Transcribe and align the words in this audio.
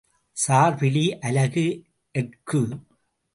சார்பிலி 0.37 1.03
அலகு 1.19 1.65
எர்க்கு. 2.15 2.61